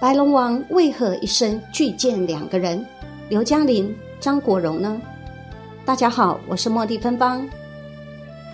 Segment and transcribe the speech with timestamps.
[0.00, 2.84] 白龙王为何一生拒见两个人，
[3.28, 5.00] 刘嘉玲、张国荣呢？
[5.84, 7.48] 大家好，我是茉莉芬芳。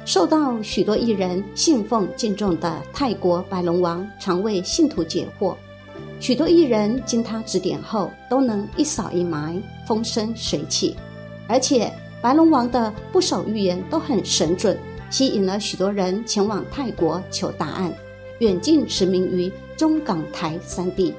[0.04, 5.56] 受到许多艺人信奉敬重的泰国白龙王，常为信徒解惑。
[6.20, 10.94] 许多艺人经他指点后，都能一扫阴霾，风生水起。
[11.48, 14.78] 而且白龙王的不少预言都很神准，
[15.08, 17.92] 吸引了许多人前往泰国求答案，
[18.40, 21.14] 远近驰名于中港台三地。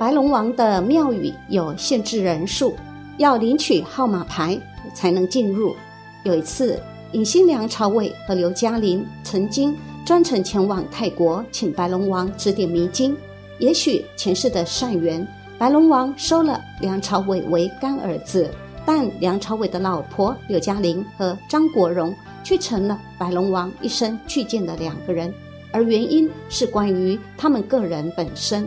[0.00, 2.74] 白龙王的庙宇有限制人数，
[3.18, 4.58] 要领取号码牌
[4.94, 5.76] 才能进入。
[6.22, 6.80] 有一次，
[7.12, 13.14] 影星梁朝伟和刘嘉玲曾经专程前往泰国，请白龙王指点迷津。
[13.58, 18.50] 也许前世的善缘，白龙王收了梁朝伟为干儿子，
[18.86, 25.30] 但梁朝伟的老婆刘嘉玲和张国荣却成了白龙王一生去见的两个人，
[25.70, 28.66] 而原因是关于他们个人本身。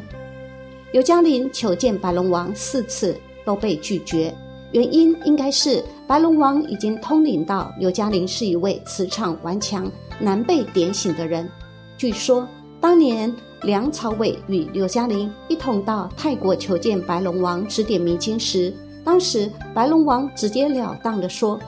[0.93, 4.31] 刘嘉玲求见白龙王四次都被拒绝，
[4.73, 11.49] 原因应该是白龙王已经通灵到刘嘉玲是一位磁场顽强、难被点醒的人。
[11.97, 12.47] 据说
[12.79, 18.71] 当年梁朝伟与刘嘉玲一同到泰国求见白龙王指点迷津时，
[19.03, 21.59] 当时白龙王直截了当地说：“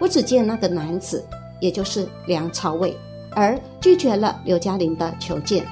[0.00, 1.22] 我只见那个男子，
[1.60, 2.96] 也就是梁朝伟，
[3.32, 5.66] 而拒绝了刘嘉玲的求见。”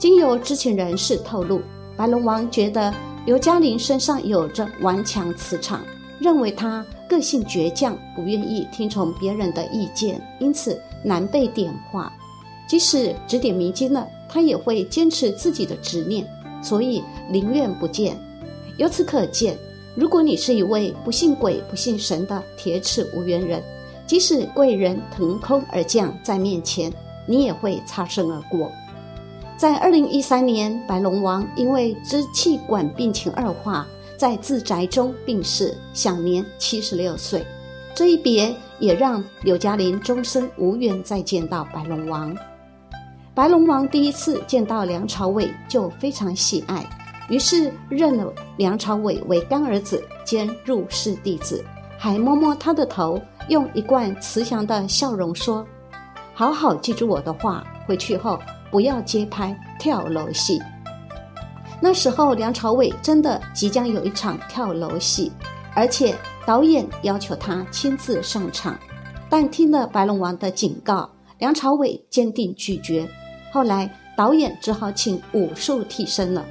[0.00, 1.60] 经由知情人士透露。
[1.96, 2.92] 白龙王觉得
[3.24, 5.80] 刘嘉玲身上有着顽强磁场，
[6.18, 12.12] 认为她个性倔强，不愿意听从别人的意见，因此难被点化。
[12.66, 16.26] 即使指点迷津了，他也会坚持自己的执念，
[16.62, 18.16] 所以宁愿不见。
[18.78, 19.56] 由此可见，
[19.94, 23.62] 如果你是一位不信鬼不信神的铁齿无缘人，
[24.06, 26.92] 即使贵人腾空而降在面前，
[27.26, 28.72] 你也会擦身而过。
[29.56, 33.86] 在二零一三年，白龙王因为支气管病情恶化，
[34.18, 37.46] 在自宅中病逝，享年七十六岁。
[37.94, 42.36] 这一别也让刘嘉玲终身无缘再见到白龙王。
[43.32, 46.84] 白龙王第一次见到梁朝伟就非常喜爱，
[47.28, 51.64] 于是认了梁朝伟为干儿子兼入室弟子，
[51.96, 55.64] 还摸摸他的头，用一贯慈祥的笑容说
[56.34, 58.36] ：“好好记住我的话，回去后。”
[58.74, 60.60] 不要接拍跳楼戏。
[61.80, 65.30] 那时候，梁朝伟真的即将有一场跳楼戏，
[65.76, 66.12] 而且
[66.44, 68.76] 导演要求他亲自上场。
[69.30, 71.08] 但听了白龙王的警告，
[71.38, 73.08] 梁朝伟坚定拒绝。
[73.52, 76.44] 后来，导演只好请武术替身了。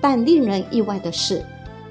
[0.00, 1.44] 但令人意外的是，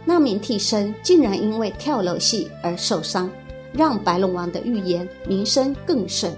[0.06, 3.30] 那名替身竟然因为跳楼戏而受伤，
[3.74, 6.36] 让白龙王的预言名声更盛。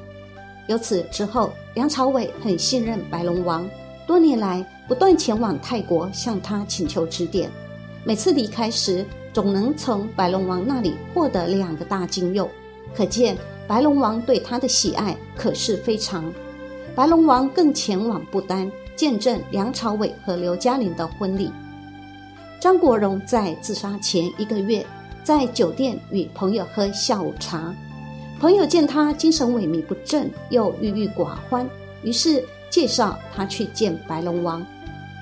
[0.68, 3.70] 由此之后，梁朝伟很信任白龙王，
[4.08, 7.50] 多年来不断前往泰国向他请求指点。
[8.04, 12.50] 每次离开时，总能从白龙王那里获得两个大金柚，
[12.96, 13.38] 可见
[13.68, 16.32] 白龙王对他的喜爱可是非常。
[16.96, 21.52] 白龙王更前往不丹见证梁朝伟和刘嘉玲的婚礼。
[22.60, 24.86] 张国荣在自杀前一个月，
[25.24, 27.74] 在酒店与朋友喝下午茶。
[28.40, 31.70] 朋友见他精神萎靡不振，又郁郁寡欢，
[32.04, 34.66] 于是介绍他去见白龙王。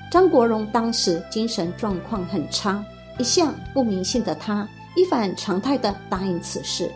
[0.08, 2.82] 张国荣当时精神状况很差，
[3.18, 6.90] 一向不迷信的他一反常态的答应此事。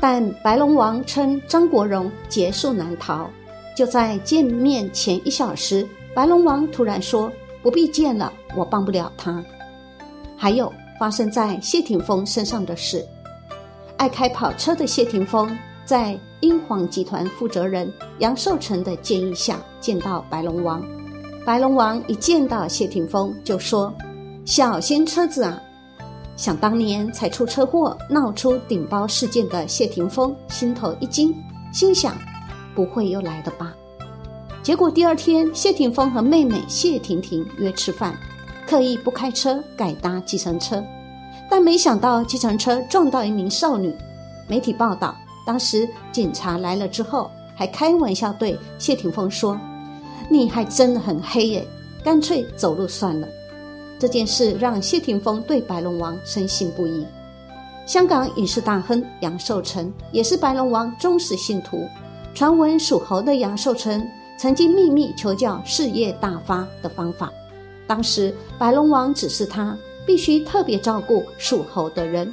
[0.00, 3.28] 但白龙王称张国荣劫数难逃。
[3.76, 7.30] 就在见面前一小时，白龙王突然说
[7.62, 9.42] ：“不必见了，我帮不了他。”
[10.36, 13.06] 还有发生在谢霆锋身上的事。
[13.96, 20.82] 爱开跑车的谢霆锋，在英皇集团负责人杨受成的建议下，见到白龙王。
[21.44, 23.92] 白龙王一见到谢霆锋，就说
[24.44, 25.60] ：“小心车子啊！”
[26.36, 31.34] 想当年才出车祸闹出顶包事件的谢霆锋，心头一惊，
[31.72, 32.16] 心想
[32.74, 33.72] ：“不会又来的吧？”
[34.62, 38.16] 结果第二天，谢霆锋和妹妹谢婷婷约吃饭，
[38.66, 40.82] 刻意不开车，改搭计程车。
[41.52, 43.94] 但没想到，计程车撞到一名少女。
[44.48, 45.14] 媒体报道，
[45.46, 49.60] 当时警察来了之后，还开玩笑对谢霆锋说
[50.30, 51.68] ：“你还真的很黑耶，
[52.02, 53.28] 干脆走路算了。”
[54.00, 57.06] 这件事让谢霆锋对白龙王深信不疑。
[57.84, 61.86] 香港影视大亨杨受成也是白龙王忠实信徒。
[62.34, 64.02] 传闻属猴的杨受成
[64.38, 67.30] 曾经秘密求教事业大发的方法，
[67.86, 69.76] 当时白龙王指示他。
[70.06, 72.32] 必须特别照顾属猴的人。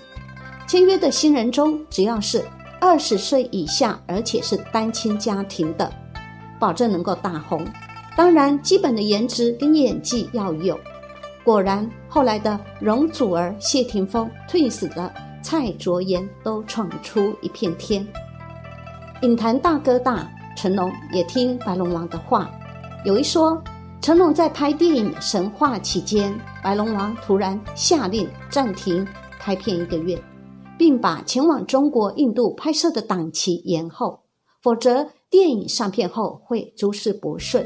[0.68, 2.46] 签约的新人中，只要是
[2.80, 5.92] 二十岁以下，而且是单亲家庭的，
[6.60, 7.66] 保证能够大红。
[8.16, 10.80] 当然，基本的颜值跟演技要有。
[11.44, 15.12] 果然，后来的容祖儿、谢霆锋、退死的
[15.42, 18.06] 蔡卓妍都闯出一片天。
[19.22, 22.50] 影坛大哥大成龙也听白龙王的话。
[23.06, 23.62] 有一说，
[24.02, 29.06] 成龙在拍电影《神话》期间，白龙王突然下令暂停
[29.38, 30.18] 拍片一个月，
[30.78, 34.18] 并把前往中国、印度拍摄的档期延后，
[34.64, 37.66] 否则电影上片后会诸事不顺。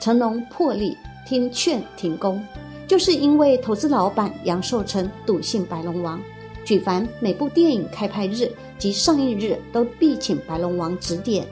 [0.00, 0.94] 成龙破例
[1.26, 2.42] 听劝停工。
[2.86, 6.20] 就是因为投资老板杨受成笃信白龙王，
[6.66, 11.46] 举凡每部电影开拍日及上映日都必请白龙王指点，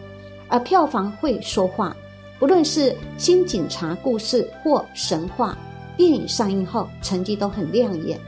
[0.49, 1.97] 而票房会说话。
[2.43, 5.57] 不论是新警察故事或神话，
[5.97, 8.19] 电影上映后成绩都很亮眼。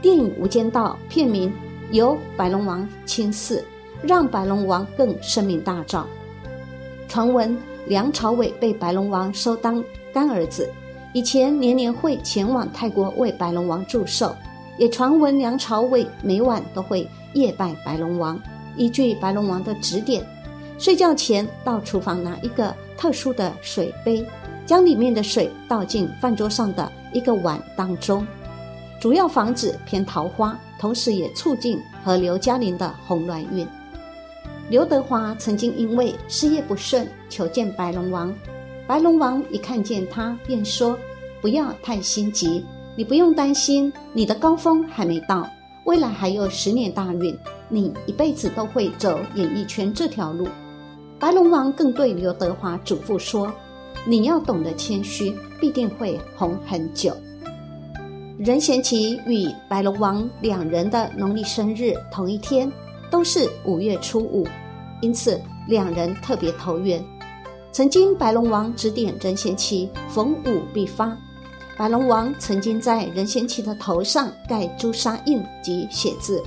[0.00, 1.52] 电影《无间道》片名
[1.90, 3.64] 由白龙王亲赐，
[4.02, 6.04] 让白龙王更声名大噪。
[7.08, 7.58] 传闻
[7.88, 9.82] 梁朝伟被白龙王收当
[10.12, 10.70] 干儿子。
[11.12, 14.32] 以前年年会前往泰国为白龙王祝寿，
[14.78, 18.40] 也传闻梁朝伟每晚都会夜拜白龙王，
[18.76, 20.24] 依据白龙王的指点，
[20.78, 24.24] 睡觉前到厨房拿一个特殊的水杯，
[24.66, 28.26] 将里面的水倒进饭桌上的一个碗当中，
[29.00, 33.66] 主要防止偏桃花，同时也促进和刘嘉玲的红鸾运。
[34.70, 38.34] 刘德华曾经因为事业不顺求见白龙王。
[38.86, 40.98] 白龙王一看见他，便说
[41.40, 42.64] ：“不要太心急，
[42.96, 45.46] 你不用担心，你的高峰还没到，
[45.84, 47.38] 未来还有十年大运，
[47.68, 50.48] 你一辈子都会走演艺圈这条路。”
[51.24, 53.50] 白龙王更对刘德华嘱咐说
[54.04, 57.16] ：“你要懂得谦虚，必定会红很久。”
[58.38, 62.70] 任贤齐与白龙王两人的农历生日同一天，
[63.10, 64.46] 都是五月初五，
[65.00, 67.02] 因此两人特别投缘。
[67.72, 71.16] 曾经，白龙王指点任贤齐逢五必发。
[71.78, 76.42] 白龙王曾经在任贤齐的头上盖朱砂印及写字，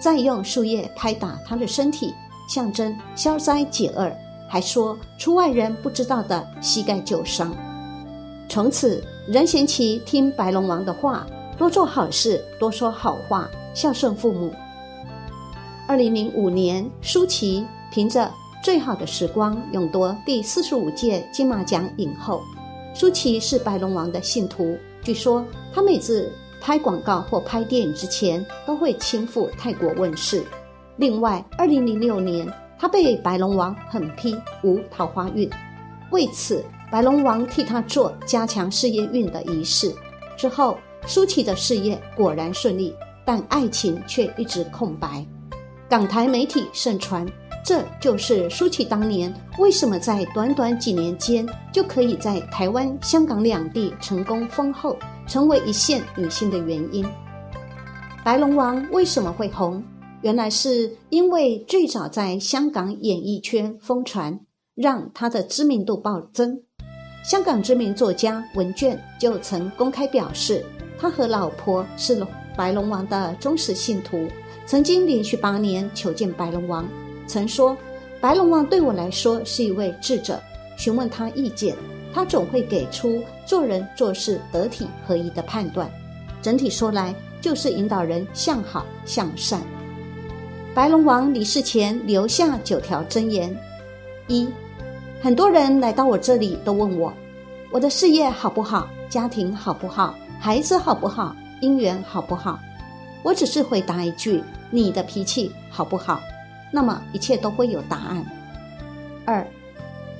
[0.00, 2.14] 再用树叶拍打他的身体，
[2.48, 4.10] 象征消灾解厄，
[4.52, 7.56] 还说出外人不知道的膝盖旧伤。
[8.50, 11.26] 从此，任贤齐听白龙王的话，
[11.56, 14.52] 多做好事，多说好话，孝顺父母。
[15.88, 18.30] 二零零五年，舒淇凭着。
[18.62, 22.42] 最好的时光，勇夺第四十五届金马奖影后。
[22.94, 30.44] 舒淇是白龙王的信徒，据说她每次拍广告或拍电影之前，都会亲赴泰国问世。
[30.96, 32.46] 另外，二零零六年，
[32.82, 35.48] 她被白龙王狠批无桃花运，
[36.10, 39.94] 为此，白龙王替她做加强事业运的仪式。
[40.36, 40.76] 之后，
[41.06, 42.92] 舒淇的事业果然顺利，
[43.24, 45.24] 但爱情却一直空白。
[45.88, 47.24] 港台媒体盛传。
[47.64, 54.98] 这就是舒淇当年为什么在短短几年间就可以在台湾、香港两地成功封后，
[55.28, 57.06] 成为一线女星的原因。
[58.24, 59.80] 白龙王为什么会红？
[60.22, 64.38] 原来是因为最早在香港演艺圈疯传，
[64.76, 66.62] 让他的知名度暴增。
[67.24, 70.64] 香港知名作家文卷就曾公开表示，
[70.96, 72.24] 他和老婆是
[72.56, 74.28] 白龙王的忠实信徒，
[74.64, 76.88] 曾经连续八年求见白龙王。
[77.26, 77.76] 曾说，
[78.20, 80.40] 白龙王对我来说是一位智者。
[80.76, 81.76] 询问他意见，
[82.14, 85.90] 他总会给出做人做事得体合一的判断。
[86.40, 89.60] 整体说来，就是引导人向好向善。
[90.74, 93.54] 白龙王离世前留下九条箴言：
[94.26, 94.48] 一，
[95.20, 97.12] 很多人来到我这里都问我，
[97.70, 102.58] 我的事业好不好，家庭好不好，孩子好不好，姻缘好不好？
[103.22, 106.22] 我只是回答一句：你的脾气好不好？
[106.72, 108.24] 那么一切都会有答案。
[109.26, 109.46] 二，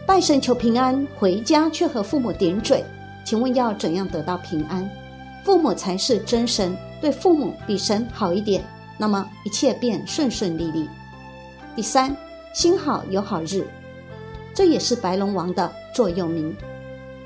[0.07, 2.85] 拜神求平安，回家却和父母顶嘴，
[3.25, 4.87] 请问要怎样得到平安？
[5.45, 8.63] 父母才是真神，对父母比神好一点，
[9.03, 10.89] 那么一切便顺顺利利。
[11.75, 12.17] 第三，
[12.55, 13.67] 心好有好日，
[14.55, 16.57] 这也是白龙王的座右铭。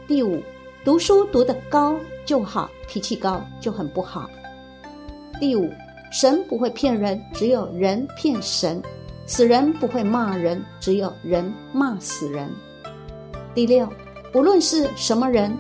[0.09, 0.43] 第五，
[0.87, 4.31] 读书读得高就好，脾气高就很不好。
[5.39, 5.71] 第五，
[6.11, 8.83] 神不会骗人，只有人骗神。
[9.27, 12.49] 死人不会骂人，只有人骂死人。
[13.55, 13.87] 第六，
[14.33, 15.55] 无论是什么人，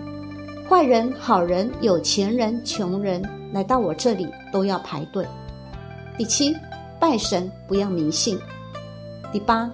[0.66, 5.26] 坏人、好人、有钱人、穷人，来到我这里都要排队。
[6.18, 6.56] 第七，
[6.98, 8.38] 拜神不要迷信。
[9.30, 9.70] 第八，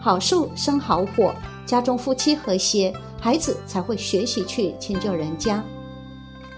[0.00, 1.32] 好树生好火，
[1.64, 5.62] 家中夫妻和谐，孩子才会学习去迁就人家。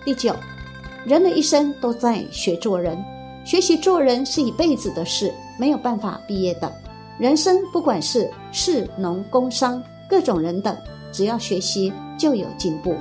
[0.04, 0.34] 第九，
[1.04, 2.96] 人的一生都在学做人，
[3.44, 5.32] 学习做人是一辈子的事。
[5.58, 6.72] 没有办法毕业的，
[7.18, 10.74] 人生不管是士农工商各种人等，
[11.12, 12.94] 只要学习就有进步。